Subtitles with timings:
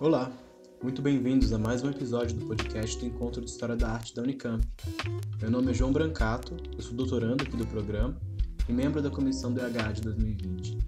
[0.00, 0.32] Olá,
[0.82, 4.22] muito bem-vindos a mais um episódio do podcast do Encontro de História da Arte da
[4.22, 4.66] Unicamp.
[5.42, 8.18] Meu nome é João Brancato, eu sou doutorando aqui do programa
[8.66, 10.78] e membro da comissão DH de 2020.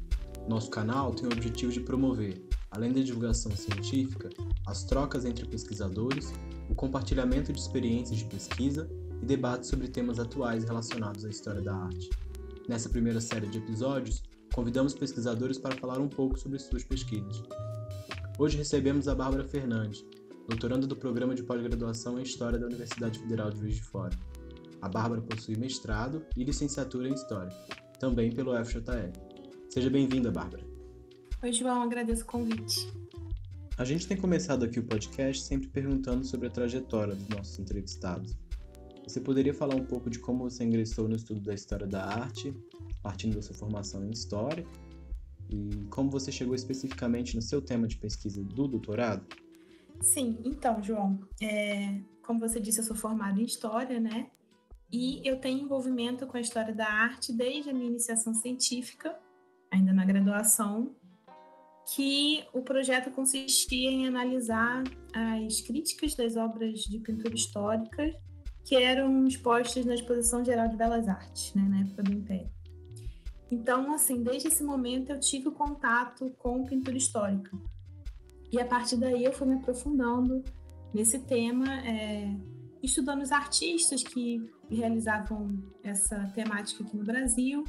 [0.49, 4.31] Nosso canal tem o objetivo de promover, além da divulgação científica,
[4.67, 6.33] as trocas entre pesquisadores,
[6.71, 8.89] o compartilhamento de experiências de pesquisa
[9.23, 12.09] e debates sobre temas atuais relacionados à história da arte.
[12.67, 14.23] Nessa primeira série de episódios,
[14.55, 17.43] convidamos pesquisadores para falar um pouco sobre suas pesquisas.
[18.39, 20.05] Hoje recebemos a Bárbara Fernandes,
[20.49, 24.19] doutoranda do Programa de Pós-Graduação em História da Universidade Federal de Juiz de Fora.
[24.81, 27.53] A Bárbara possui mestrado e licenciatura em História,
[28.01, 29.13] também pelo FJL.
[29.69, 30.65] Seja bem-vinda, Bárbara.
[31.43, 32.91] Oi, João, agradeço o convite.
[33.77, 38.35] A gente tem começado aqui o podcast sempre perguntando sobre a trajetória dos nossos entrevistados.
[39.07, 42.55] Você poderia falar um pouco de como você ingressou no estudo da história da arte,
[43.03, 44.67] partindo da sua formação em História,
[45.51, 49.27] e como você chegou especificamente no seu tema de pesquisa do doutorado?
[50.01, 54.29] Sim, então, João, é, como você disse, eu sou formada em História, né?
[54.91, 59.19] E eu tenho envolvimento com a história da arte desde a minha iniciação científica,
[59.71, 60.95] ainda na graduação,
[61.95, 68.13] que o projeto consistia em analisar as críticas das obras de pintura histórica
[68.65, 72.51] que eram expostas na Exposição Geral de Belas Artes, né, na época do Império.
[73.53, 77.55] Então, assim, desde esse momento eu tive contato com pintura histórica.
[78.51, 80.43] E a partir daí eu fui me aprofundando
[80.95, 82.35] nesse tema, é,
[82.83, 87.63] estudando os artistas que realizavam essa temática aqui no Brasil.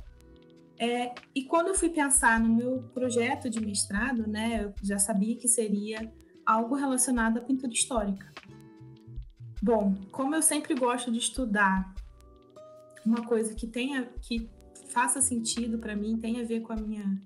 [0.79, 5.35] É, e quando eu fui pensar no meu projeto de mestrado, né, eu já sabia
[5.35, 6.09] que seria
[6.45, 8.31] algo relacionado à pintura histórica.
[9.61, 11.93] Bom, como eu sempre gosto de estudar
[13.05, 14.49] uma coisa que tenha que
[14.93, 17.21] faça sentido para mim, tem a ver com a minha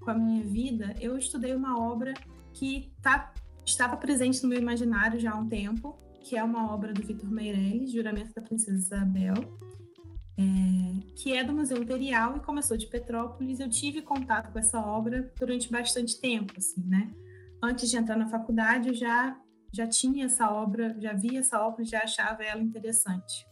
[0.00, 2.12] com a minha vida, eu estudei uma obra
[2.52, 3.32] que tá,
[3.64, 7.30] estava presente no meu imaginário já há um tempo, que é uma obra do Vitor
[7.30, 9.34] Meirelles, Juramento da Princesa Isabel,
[10.36, 13.60] é, que é do Museu Imperial e começou de Petrópolis.
[13.60, 17.12] Eu tive contato com essa obra durante bastante tempo, assim, né?
[17.62, 19.38] Antes de entrar na faculdade, eu já
[19.74, 23.46] já tinha essa obra, já via essa obra, já achava ela interessante.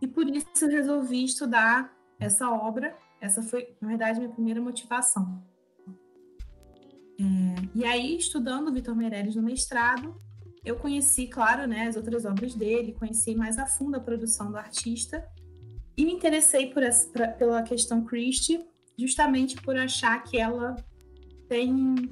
[0.00, 2.96] E por isso eu resolvi estudar essa obra.
[3.20, 5.42] Essa foi, na verdade, minha primeira motivação.
[7.18, 10.20] É, e aí, estudando Vitor Meirelles no mestrado,
[10.64, 14.56] eu conheci, claro, né, as outras obras dele, conheci mais a fundo a produção do
[14.56, 15.26] artista
[15.96, 18.66] e me interessei por essa, pra, pela questão Christie,
[18.98, 20.76] justamente por achar que ela
[21.48, 22.10] tem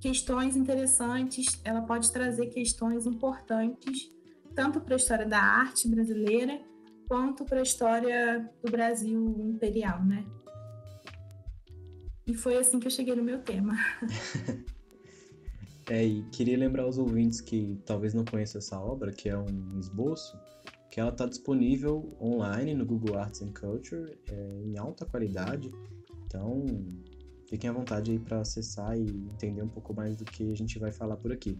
[0.00, 4.10] questões interessantes, ela pode trazer questões importantes
[4.54, 6.58] tanto para a história da arte brasileira
[7.06, 10.24] quanto para a história do Brasil imperial, né?
[12.26, 13.74] E foi assim que eu cheguei no meu tema.
[15.88, 19.78] é, e queria lembrar aos ouvintes que talvez não conheçam essa obra, que é um
[19.78, 20.36] esboço,
[20.90, 25.70] que ela está disponível online no Google Arts and Culture, é, em alta qualidade.
[26.24, 26.64] Então,
[27.48, 30.80] fiquem à vontade aí para acessar e entender um pouco mais do que a gente
[30.80, 31.56] vai falar por aqui.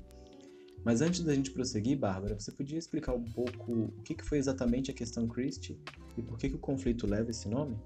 [0.86, 4.88] Mas antes da gente prosseguir, Bárbara, você podia explicar um pouco o que, foi exatamente
[4.88, 5.76] a questão Christie
[6.16, 7.76] e por que, que o conflito leva esse nome?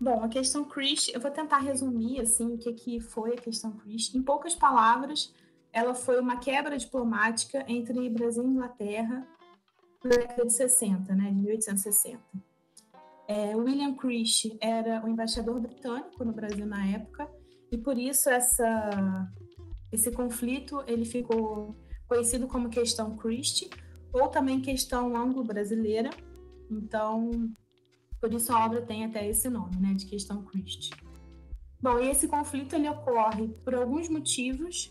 [0.00, 3.72] Bom, a questão Christie, eu vou tentar resumir assim o que, que foi a questão
[3.72, 4.16] Christie.
[4.16, 5.34] Em poucas palavras,
[5.72, 9.26] ela foi uma quebra diplomática entre Brasil e Inglaterra
[10.04, 12.22] na década de 60, né, de 1860.
[13.26, 17.28] É, William Christie era o embaixador britânico no Brasil na época
[17.72, 19.28] e por isso essa
[19.92, 21.76] esse conflito ele ficou
[22.06, 23.70] conhecido como questão Christie
[24.12, 26.10] ou também questão anglo-brasileira.
[26.70, 27.30] Então,
[28.20, 30.90] por isso a obra tem até esse nome, né, de questão Christie.
[31.80, 34.90] Bom, e esse conflito ele ocorre por alguns motivos.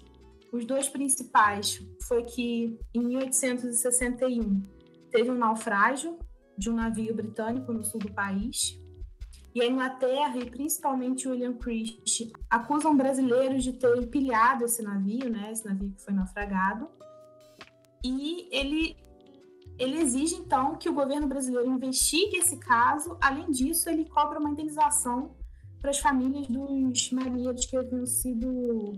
[0.54, 4.66] Os dois principais foi que em 1861
[5.12, 6.18] teve um naufrágio
[6.58, 8.80] de um navio britânico no sul do país
[9.58, 15.52] e a Inglaterra, e principalmente William Christie, acusam brasileiros de ter empilhado esse navio, né,
[15.52, 16.88] esse navio que foi naufragado.
[18.06, 18.96] E ele,
[19.80, 23.18] ele exige, então, que o governo brasileiro investigue esse caso.
[23.20, 25.36] Além disso, ele cobra uma indenização
[25.80, 28.94] para as famílias dos marinheiros que haviam sido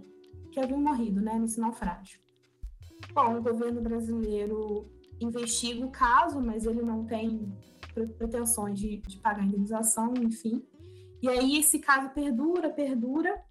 [0.51, 2.19] que haviam morrido né, nesse naufrágio.
[3.13, 4.91] Bom, o governo brasileiro
[5.21, 7.49] investiga o caso, mas ele não tem
[7.93, 10.65] pretensões de, de pagar a indenização, enfim.
[11.21, 13.43] E aí esse caso perdura, perdura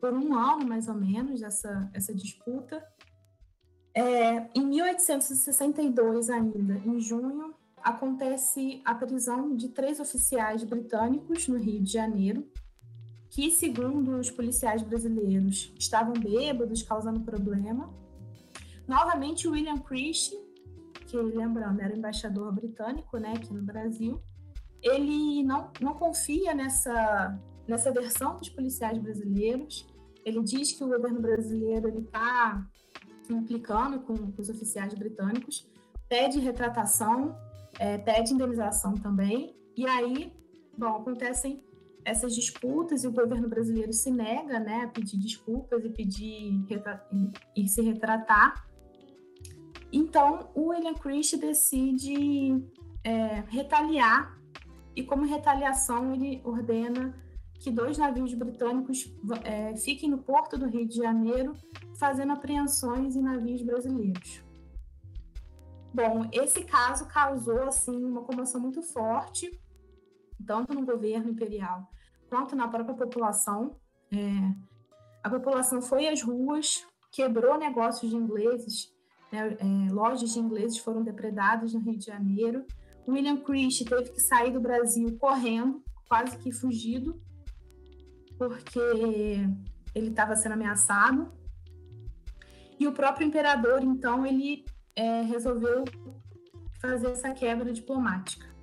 [0.00, 2.86] por um ano mais ou menos essa essa disputa.
[3.94, 7.54] É, em 1862 ainda, em junho,
[7.84, 12.50] acontece a prisão de três oficiais britânicos no Rio de Janeiro,
[13.30, 17.92] que, segundo os policiais brasileiros, estavam bêbados, causando problema.
[18.88, 20.38] Novamente, William Christie,
[21.14, 24.20] que, lembrando, era embaixador britânico né, aqui no Brasil,
[24.82, 27.38] ele não, não confia nessa,
[27.68, 29.86] nessa versão dos policiais brasileiros.
[30.24, 32.66] Ele diz que o governo brasileiro está
[33.30, 35.70] implicando com, com, os oficiais britânicos,
[36.08, 37.36] pede retratação,
[37.78, 39.56] é, pede indenização também.
[39.76, 40.32] E aí,
[40.76, 41.62] bom, acontecem
[42.04, 46.66] essas disputas e o governo brasileiro se nega né, a pedir desculpas e pedir
[47.56, 48.66] e se retratar.
[49.96, 52.60] Então, o William Christie decide
[53.04, 54.36] é, retaliar
[54.96, 57.14] e, como retaliação, ele ordena
[57.60, 59.08] que dois navios britânicos
[59.44, 61.54] é, fiquem no porto do Rio de Janeiro
[61.96, 64.42] fazendo apreensões em navios brasileiros.
[65.94, 69.48] Bom, esse caso causou assim uma comoção muito forte,
[70.44, 71.88] tanto no governo imperial
[72.28, 73.76] quanto na própria população.
[74.12, 74.16] É,
[75.22, 78.92] a população foi às ruas, quebrou negócios de ingleses,
[79.34, 82.64] né, é, lojas de ingleses foram depredadas no Rio de Janeiro.
[83.06, 87.20] William Christie teve que sair do Brasil correndo, quase que fugido,
[88.38, 88.78] porque
[89.94, 91.32] ele estava sendo ameaçado.
[92.78, 94.64] E o próprio imperador, então, ele
[94.96, 95.84] é, resolveu
[96.80, 98.54] fazer essa quebra diplomática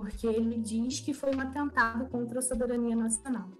[0.00, 3.50] porque ele diz que foi um atentado contra a soberania nacional.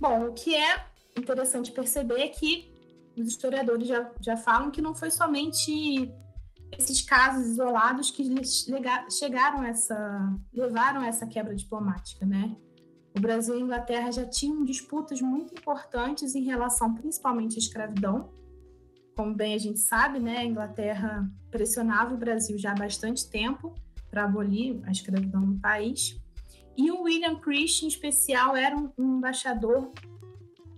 [0.00, 2.73] Bom, o que é interessante perceber é que
[3.22, 6.12] os historiadores já, já falam que não foi somente
[6.78, 8.24] esses casos isolados que
[9.10, 12.56] chegaram a essa, levaram a essa quebra diplomática, né?
[13.16, 18.30] O Brasil e a Inglaterra já tinham disputas muito importantes em relação principalmente à escravidão.
[19.16, 23.72] Como bem a gente sabe, né, a Inglaterra pressionava o Brasil já há bastante tempo
[24.10, 26.20] para abolir a escravidão no país.
[26.76, 29.92] E o William Christie, em especial, era um, embaixador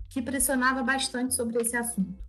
[0.07, 2.26] que pressionava bastante sobre esse assunto.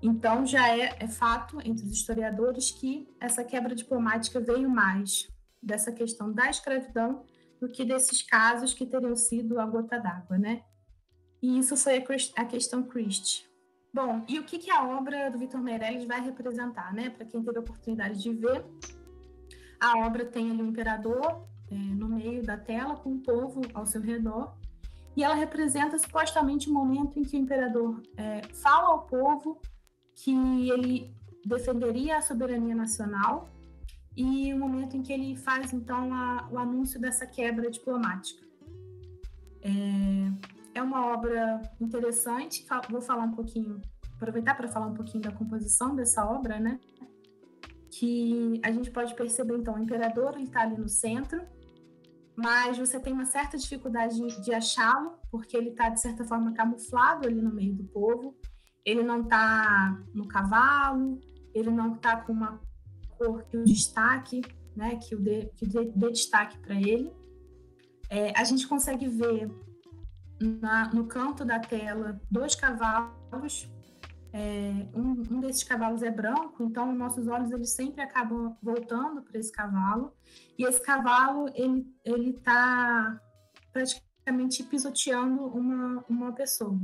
[0.00, 5.28] Então, já é, é, fato entre os historiadores que essa quebra diplomática veio mais
[5.60, 7.24] dessa questão da escravidão
[7.60, 10.62] do que desses casos que teriam sido a gota d'água, né?
[11.42, 12.04] E isso foi
[12.36, 13.44] a, questão Christie.
[13.92, 17.10] Bom, e o que, que a obra do Vitor Meirelles vai representar, né?
[17.10, 18.64] Para quem teve a oportunidade de ver,
[19.80, 23.84] a obra tem ali um imperador é, no meio da tela, com o povo ao
[23.84, 24.56] seu redor,
[25.16, 29.60] e ela representa supostamente o momento em que o imperador é, fala ao povo
[30.22, 33.48] que ele defenderia a soberania nacional
[34.16, 38.46] e o momento em que ele faz então a, o anúncio dessa quebra diplomática.
[39.62, 43.80] É, é uma obra interessante, vou falar um pouquinho,
[44.16, 46.78] aproveitar para falar um pouquinho da composição dessa obra, né?
[47.90, 51.40] que a gente pode perceber, então, o imperador está ali no centro,
[52.36, 56.52] mas você tem uma certa dificuldade de, de achá-lo, porque ele está, de certa forma,
[56.52, 58.36] camuflado ali no meio do povo.
[58.88, 61.20] Ele não está no cavalo,
[61.54, 62.60] ele não está com uma
[63.16, 64.40] cor que o destaque,
[64.74, 67.12] né, que o dê, que dê, dê destaque para ele.
[68.08, 69.50] É, a gente consegue ver
[70.40, 73.68] na, no canto da tela dois cavalos
[74.32, 79.38] é, um, um, desses cavalos é branco, então nossos olhos eles sempre acabam voltando para
[79.38, 80.12] esse cavalo
[80.58, 83.20] e esse cavalo ele ele está
[83.72, 86.78] praticamente pisoteando uma uma pessoa,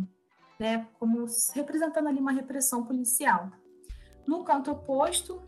[0.58, 0.86] né?
[0.98, 3.50] Como representando ali uma repressão policial.
[4.26, 5.42] No canto oposto,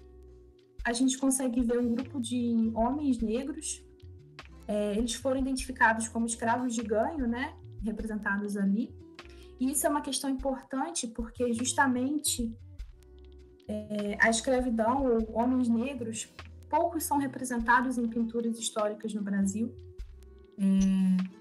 [0.85, 3.83] a gente consegue ver um grupo de homens negros.
[4.69, 7.57] É, eles foram identificados como escravos de ganho, né?
[7.83, 8.95] Representados ali
[9.59, 12.55] e isso é uma questão importante porque justamente
[13.69, 16.33] é, a escravidão ou homens negros
[16.69, 19.75] poucos são representados em pinturas históricas no Brasil.
[20.59, 21.33] É,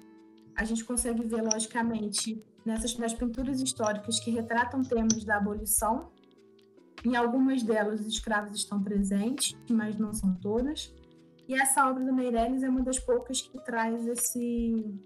[0.55, 6.11] a gente consegue ver, logicamente, nessas nas pinturas históricas que retratam temas da abolição.
[7.05, 10.91] Em algumas delas, os escravos estão presentes, mas não são todas.
[11.47, 14.99] E essa obra do Meirelles é uma das poucas que traz esse,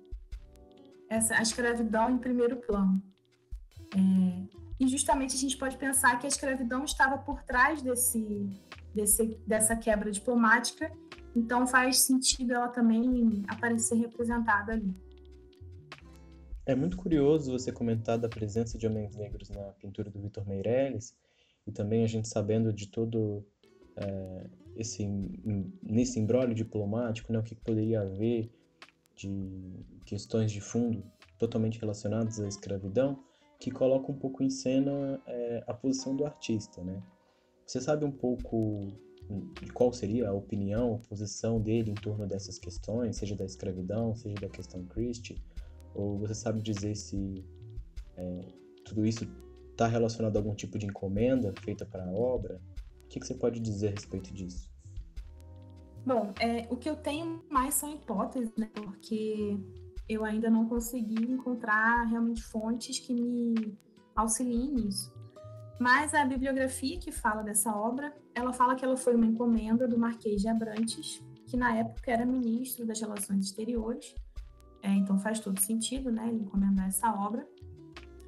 [1.10, 3.04] essa, a escravidão em primeiro plano.
[3.94, 8.50] É, e justamente a gente pode pensar que a escravidão estava por trás desse,
[8.96, 10.90] desse, dessa quebra diplomática,
[11.36, 14.96] então faz sentido ela também aparecer representada ali.
[16.70, 21.16] É muito curioso você comentar da presença de homens negros na pintura do Vitor Meirelles
[21.66, 23.44] e também a gente sabendo de todo
[23.96, 24.46] é,
[24.76, 25.04] esse
[25.82, 28.52] nesse embrólio diplomático, né, o que poderia haver
[29.16, 31.04] de questões de fundo
[31.40, 33.18] totalmente relacionadas à escravidão,
[33.60, 37.02] que coloca um pouco em cena é, a posição do artista, né?
[37.66, 38.94] Você sabe um pouco
[39.60, 44.16] de qual seria a opinião, a posição dele em torno dessas questões, seja da escravidão,
[44.16, 45.36] seja da questão Christie,
[45.94, 47.46] Ou você sabe dizer se
[48.16, 48.54] é,
[48.86, 49.28] tudo isso
[49.72, 52.62] está relacionado a algum tipo de encomenda feita para a obra?
[53.06, 54.70] O que, que você pode dizer a respeito disso?
[56.06, 58.70] Bom, é, o que eu tenho mais são hipóteses, né?
[58.74, 59.58] Porque
[60.08, 63.78] eu ainda não consegui encontrar realmente fontes que me
[64.16, 65.14] auxiliem nisso.
[65.80, 69.98] Mas a bibliografia que fala dessa obra, ela fala que ela foi uma encomenda do
[69.98, 74.14] Marquês de Abrantes, que na época era ministro das Relações Exteriores.
[74.82, 77.48] É, então faz todo sentido, né, ele encomendar essa obra.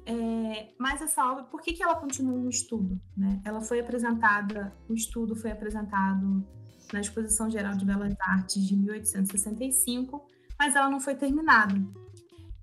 [0.04, 3.00] É, mas essa obra, por que, que ela continua no estudo?
[3.16, 3.40] Né?
[3.44, 6.44] Ela foi apresentada, o estudo foi apresentado
[6.92, 10.26] na Exposição Geral de Belas Artes de 1865,
[10.58, 11.74] mas ela não foi terminada.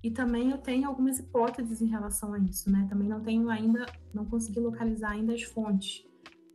[0.02, 2.86] E também eu tenho algumas hipóteses em relação a isso, né?
[2.88, 6.02] Também não tenho ainda, não consegui localizar ainda as fontes,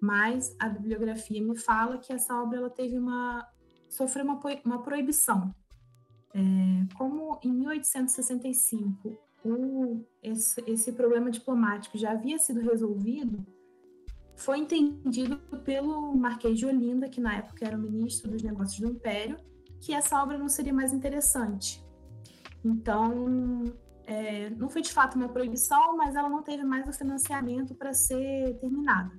[0.01, 3.48] mas a bibliografia me fala que essa obra ela teve uma
[3.88, 5.54] sofreu uma, uma proibição.
[6.36, 13.46] É, como em 1865 o, esse, esse problema diplomático já havia sido resolvido,
[14.36, 18.88] foi entendido pelo Marquês de Olinda, que na época era o ministro dos Negócios do
[18.94, 19.38] Império,
[19.80, 21.82] que essa obra não seria mais interessante.
[22.65, 23.63] Então,
[24.06, 27.94] é, não foi de fato uma proibição, mas ela não teve mais o financiamento para
[27.94, 29.18] ser terminada.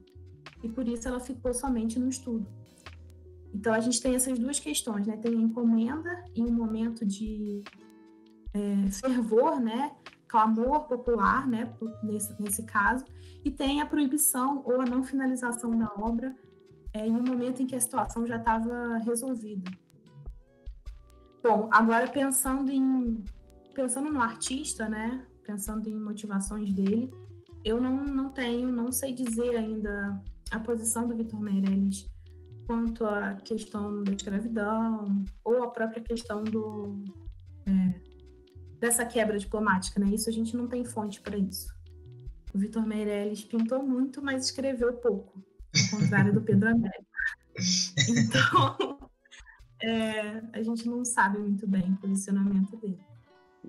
[0.63, 2.47] E por isso ela ficou somente no estudo.
[3.57, 5.17] Então, a gente tem essas duas questões, né?
[5.17, 7.63] Tem a encomenda em um momento de
[8.53, 9.93] é, fervor, né?
[10.29, 11.73] clamor popular, né,
[12.03, 13.05] nesse, nesse caso,
[13.45, 16.35] e tem a proibição ou a não finalização da obra
[16.93, 19.71] é, em um momento em que a situação já estava resolvida.
[21.43, 23.23] Bom, agora pensando em
[23.73, 27.11] pensando no artista, né, pensando em motivações dele,
[27.65, 30.21] eu não, não tenho, não sei dizer ainda
[30.51, 32.11] a posição do Vitor Meirelles
[32.67, 37.05] quanto à questão da escravidão ou a própria questão do
[37.67, 38.01] é,
[38.79, 40.11] dessa quebra diplomática, né?
[40.11, 41.75] Isso a gente não tem fonte para isso.
[42.55, 45.43] O Vitor Meirelles pintou muito, mas escreveu pouco,
[45.93, 47.07] ao contrário do Pedro Américo.
[48.09, 48.99] Então,
[49.83, 53.01] é, a gente não sabe muito bem o posicionamento dele.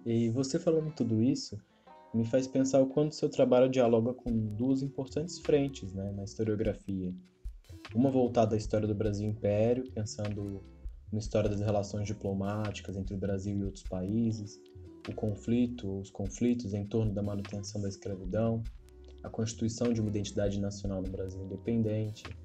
[0.05, 1.57] E você falando tudo isso
[2.13, 7.13] me faz pensar o quanto seu trabalho dialoga com duas importantes frentes né, na historiografia.
[7.93, 10.63] Uma voltada à história do Brasil Império, pensando
[11.11, 14.59] na história das relações diplomáticas entre o Brasil e outros países,
[15.07, 18.61] o conflito, os conflitos em torno da manutenção da escravidão,
[19.23, 22.35] a constituição de uma identidade nacional no Brasil independente.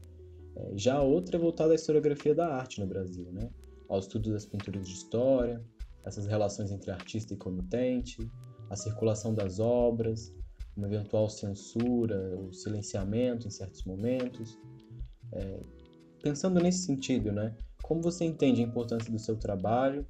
[0.54, 3.50] É, já a outra é voltada à historiografia da arte no Brasil, né?
[3.88, 5.62] ao estudo das pinturas de história,
[6.04, 8.30] essas relações entre artista e comitente,
[8.70, 10.34] a circulação das obras,
[10.76, 14.58] uma eventual censura, o silenciamento em certos momentos.
[15.32, 15.60] É,
[16.22, 17.54] pensando nesse sentido, né?
[17.82, 20.06] Como você entende a importância do seu trabalho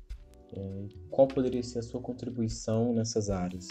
[0.55, 3.69] é, qual poderia ser a sua contribuição nessas áreas?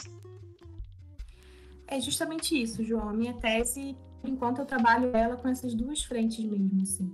[1.87, 3.09] É justamente isso, João.
[3.09, 7.13] A minha tese, por enquanto, eu trabalho ela com essas duas frentes mesmo, assim.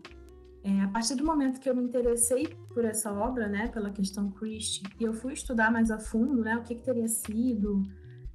[0.63, 4.29] É, a partir do momento que eu me interessei por essa obra, né, pela questão
[4.31, 7.83] Christie, e eu fui estudar mais a fundo, né, o que, que teria sido,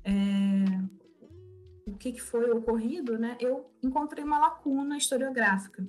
[0.05, 0.13] é,
[2.03, 5.87] que, que foi ocorrido, né, eu encontrei uma lacuna historiográfica.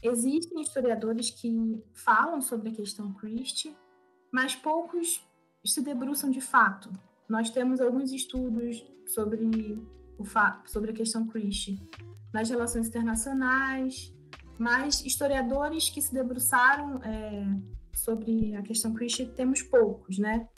[0.00, 3.76] Existem historiadores que falam sobre a questão Christie,
[4.32, 5.26] mas poucos
[5.64, 6.92] se debruçam de fato.
[7.28, 9.82] Nós temos alguns estudos sobre,
[10.18, 10.24] o
[10.66, 11.80] sobre a questão Christie
[12.32, 14.14] nas relações internacionais,
[14.56, 17.44] mas historiadores que se debruçaram é,
[17.92, 20.48] sobre a questão Christie temos poucos, né?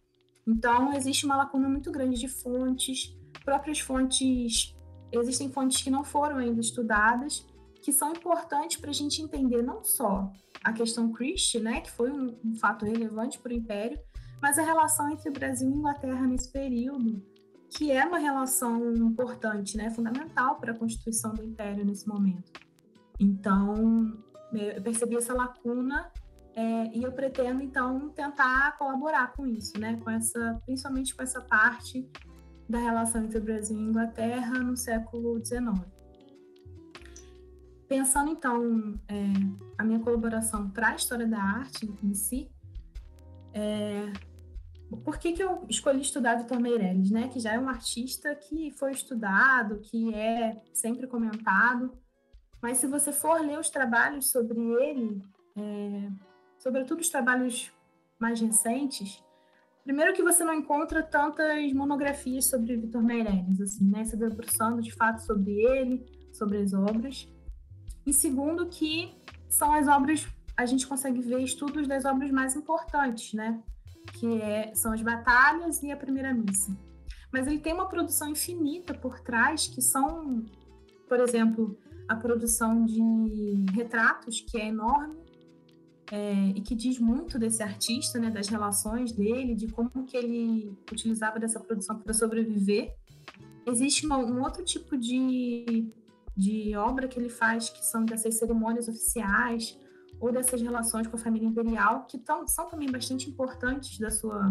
[0.47, 3.17] Então, existe uma lacuna muito grande de fontes,
[3.47, 4.77] próprias fontes,
[5.13, 7.47] existem fontes que não foram ainda estudadas,
[7.81, 10.29] que são importantes para a gente entender não só
[10.65, 13.99] a questão Christie, né, que foi um, um fato relevante para o Império,
[14.43, 17.25] mas a relação entre Brasil e Inglaterra nesse período,
[17.71, 22.51] que é uma relação importante, né, fundamental para a constituição do Império nesse momento.
[23.21, 24.19] Então,
[24.53, 26.11] eu percebi essa lacuna
[26.57, 31.41] é, e eu pretendo então tentar colaborar com isso, né, com essa, principalmente com essa
[31.41, 32.11] parte
[32.69, 35.81] da relação entre Brasil e Inglaterra no século XIX.
[37.89, 39.15] Pensando então é,
[39.79, 42.51] a minha colaboração para a história da arte em si,
[43.53, 44.13] é,
[45.05, 47.29] por que, que eu escolhi estudar Vitor Meirelles, né?
[47.29, 51.97] Que já é um artista que foi estudado, que é sempre comentado,
[52.61, 55.23] mas se você for ler os trabalhos sobre ele,
[55.57, 56.11] é,
[56.59, 57.71] sobretudo os trabalhos
[58.19, 59.23] mais recentes,
[59.87, 64.05] primeiro que você não encontra tantas monografias sobre Vitor Meirelles, assim, né?
[64.05, 67.27] Se debruçando de fato sobre ele, sobre as obras.
[68.05, 69.15] E segundo, que
[69.49, 70.27] são as obras,
[70.57, 73.63] a gente consegue ver estudos das obras mais importantes, né?
[74.13, 76.77] que é, são as batalhas e a primeira missa.
[77.33, 80.45] Mas ele tem uma produção infinita por trás, que são,
[81.09, 81.79] por exemplo,
[82.09, 85.17] a produção de retratos, que é enorme,
[86.11, 90.77] é, e que diz muito desse artista, né, das relações dele, de como que ele
[90.91, 92.95] utilizava dessa produção para sobreviver.
[93.67, 95.93] Existe uma, um outro tipo de,
[96.37, 99.79] de obra que ele faz, que são dessas cerimônias oficiais,
[100.21, 104.51] ou dessas relações com a família imperial, que tão, são também bastante importantes da sua,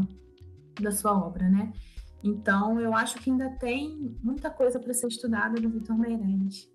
[0.79, 1.73] da sua obra, né?
[2.23, 6.69] Então, eu acho que ainda tem muita coisa para ser estudada do Vitor Meirelles.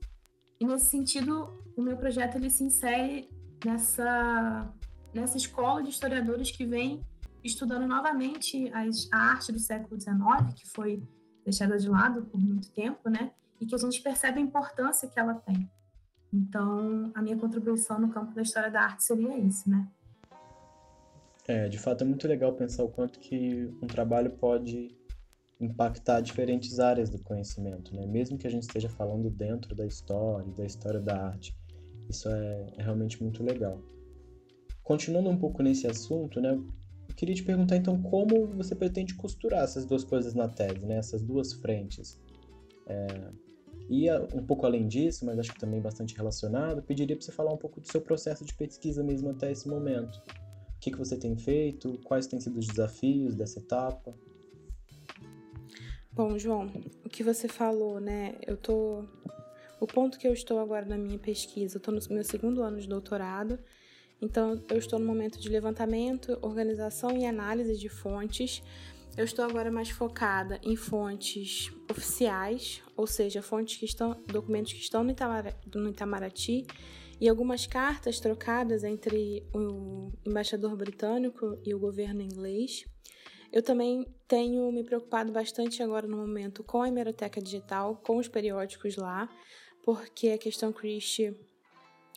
[0.61, 3.29] E nesse sentido, o meu projeto ele se insere
[3.65, 4.73] nessa,
[5.13, 7.05] nessa escola de historiadores que vem
[7.43, 11.03] estudando novamente as, a arte do século XIX, que foi
[11.45, 13.33] deixada de lado por muito tempo, né?
[13.61, 15.71] E que a gente percebe a importância que ela tem.
[16.33, 19.87] Então, a minha contribuição no campo da história da arte seria isso, né?
[21.49, 24.97] É, de fato é muito legal pensar o quanto que um trabalho pode
[25.61, 28.07] impactar diferentes áreas do conhecimento, né?
[28.07, 31.55] Mesmo que a gente esteja falando dentro da história, da história da arte.
[32.11, 33.81] Isso é, é realmente muito legal.
[34.83, 36.51] Continuando um pouco nesse assunto, né?
[37.09, 40.97] Eu queria te perguntar então como você pretende costurar essas duas coisas na tese, né?
[40.97, 42.21] Essas duas frentes.
[42.87, 43.07] É,
[43.89, 47.53] e um pouco além disso, mas acho que também bastante relacionado, pediria para você falar
[47.53, 50.23] um pouco do seu processo de pesquisa mesmo até esse momento.
[50.77, 51.99] O que, que você tem feito?
[52.05, 54.15] Quais têm sido os desafios dessa etapa?
[56.13, 56.71] Bom, João,
[57.05, 58.37] o que você falou, né?
[58.47, 59.05] Eu tô.
[59.81, 62.79] O ponto que eu estou agora na minha pesquisa, eu estou no meu segundo ano
[62.79, 63.59] de doutorado,
[64.21, 68.63] então eu estou no momento de levantamento, organização e análise de fontes
[69.17, 74.81] eu estou agora mais focada em fontes oficiais, ou seja, fontes que estão, documentos que
[74.81, 75.13] estão no,
[75.75, 76.67] no Itamaraty
[77.21, 82.85] e algumas cartas trocadas entre o embaixador britânico e o governo inglês.
[83.53, 88.29] Eu também tenho me preocupado bastante agora no momento com a hemeroteca digital, com os
[88.29, 89.29] periódicos lá,
[89.83, 91.35] porque a questão Christie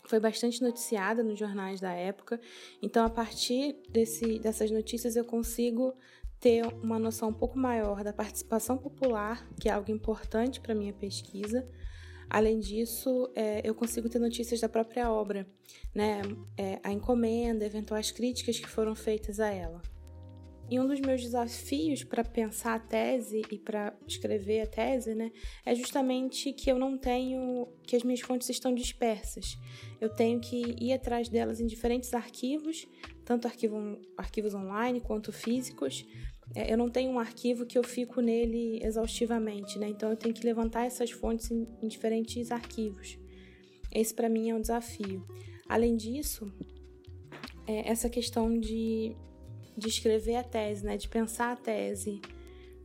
[0.05, 2.39] foi bastante noticiada nos jornais da época.
[2.81, 5.93] Então, a partir desse, dessas notícias, eu consigo
[6.39, 10.91] ter uma noção um pouco maior da participação popular, que é algo importante para minha
[10.91, 11.65] pesquisa.
[12.29, 15.47] Além disso, é, eu consigo ter notícias da própria obra,
[15.95, 16.21] né?
[16.57, 19.81] É, a encomenda, eventuais críticas que foram feitas a ela.
[20.73, 25.31] E um dos meus desafios para pensar a tese e para escrever a tese, né,
[25.63, 29.55] é justamente que eu não tenho, que as minhas fontes estão dispersas.
[30.01, 32.87] Eu tenho que ir atrás delas em diferentes arquivos,
[33.23, 36.07] tanto arquivo, arquivos online quanto físicos,
[36.55, 39.89] é, eu não tenho um arquivo que eu fico nele exaustivamente, né?
[39.89, 43.19] Então eu tenho que levantar essas fontes em, em diferentes arquivos.
[43.91, 45.23] Esse para mim é um desafio.
[45.69, 46.51] Além disso,
[47.67, 49.15] é essa questão de,
[49.77, 50.97] de escrever a tese, né?
[50.97, 52.21] De pensar a tese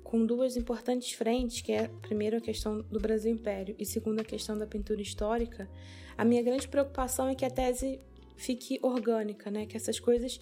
[0.03, 4.25] com duas importantes frentes, que é primeiro a questão do Brasil Império e segundo a
[4.25, 5.69] questão da pintura histórica.
[6.17, 8.01] A minha grande preocupação é que a tese
[8.37, 9.67] fique orgânica, né?
[9.67, 10.41] Que essas coisas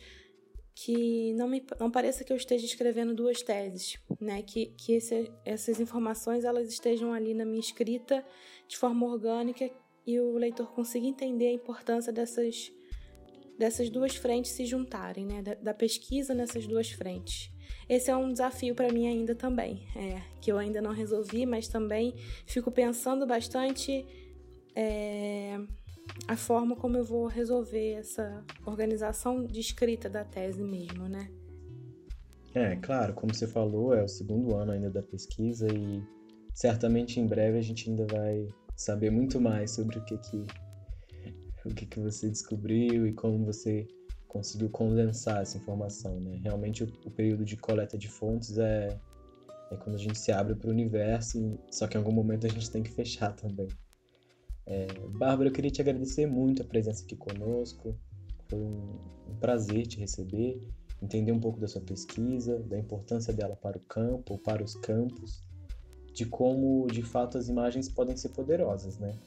[0.74, 4.42] que não me não pareça que eu esteja escrevendo duas teses, né?
[4.42, 8.24] Que, que esse, essas informações elas estejam ali na minha escrita
[8.68, 9.68] de forma orgânica
[10.06, 12.70] e o leitor consiga entender a importância dessas
[13.58, 15.42] dessas duas frentes se juntarem, né?
[15.42, 17.50] Da, da pesquisa nessas duas frentes.
[17.88, 21.68] Esse é um desafio para mim ainda também, é, que eu ainda não resolvi, mas
[21.68, 22.14] também
[22.46, 24.04] fico pensando bastante
[24.74, 25.58] é,
[26.26, 31.30] a forma como eu vou resolver essa organização de escrita da tese mesmo, né?
[32.54, 36.02] É, claro, como você falou, é o segundo ano ainda da pesquisa e
[36.54, 40.46] certamente em breve a gente ainda vai saber muito mais sobre o que que
[41.66, 43.86] o que que você descobriu e como você
[44.28, 46.38] conseguiu condensar essa informação, né?
[46.42, 48.98] Realmente o, o período de coleta de fontes é
[49.70, 52.50] é quando a gente se abre para o universo, só que em algum momento a
[52.50, 53.68] gente tem que fechar também.
[54.64, 57.96] É, Bárbara, eu queria te agradecer muito a presença aqui conosco.
[58.48, 58.98] Foi um,
[59.28, 60.62] um prazer te receber,
[61.02, 64.74] entender um pouco da sua pesquisa, da importância dela para o campo ou para os
[64.74, 65.44] campos,
[66.12, 69.18] de como de fato as imagens podem ser poderosas, né?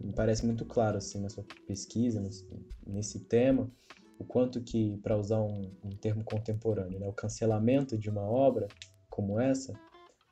[0.00, 2.46] Me parece muito claro assim na sua pesquisa nesse,
[2.86, 3.70] nesse tema
[4.18, 8.70] o quanto que, para usar um, um, termo contemporâneo, né, o cancelamento de uma obra
[9.10, 9.74] como essa,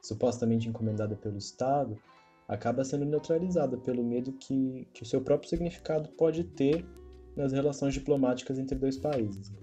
[0.01, 2.01] supostamente encomendada pelo Estado,
[2.49, 6.85] acaba sendo neutralizada pelo medo que, que o seu próprio significado pode ter
[7.37, 9.51] nas relações diplomáticas entre dois países.
[9.51, 9.59] Né?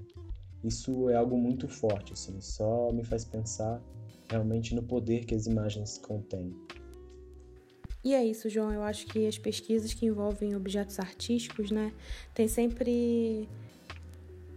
[0.63, 3.82] Isso é algo muito forte, assim, só me faz pensar
[4.30, 6.54] realmente no poder que as imagens contêm.
[8.04, 8.72] E é isso, João.
[8.72, 11.94] Eu acho que as pesquisas que envolvem objetos artísticos, né,
[12.34, 13.48] tem sempre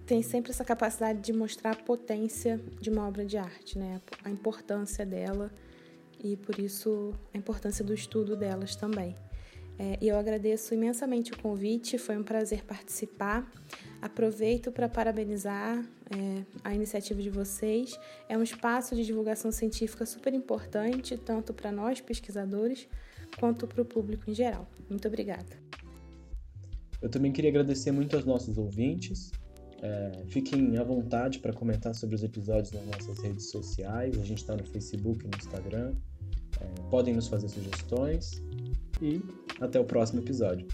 [0.06, 4.00] tem sempre essa capacidade de mostrar a potência de uma obra de arte, né?
[4.24, 5.50] A importância dela
[6.22, 9.16] e por isso a importância do estudo delas também.
[9.78, 13.50] É, eu agradeço imensamente o convite, foi um prazer participar.
[14.00, 17.98] Aproveito para parabenizar é, a iniciativa de vocês.
[18.28, 22.86] É um espaço de divulgação científica super importante, tanto para nós pesquisadores
[23.38, 24.68] quanto para o público em geral.
[24.88, 25.56] Muito obrigada.
[27.00, 29.32] Eu também queria agradecer muito aos nossos ouvintes.
[29.82, 34.16] É, fiquem à vontade para comentar sobre os episódios nas nossas redes sociais.
[34.18, 35.94] A gente está no Facebook e no Instagram.
[36.60, 38.40] É, podem nos fazer sugestões.
[39.00, 39.20] E
[39.60, 40.68] até o próximo episódio.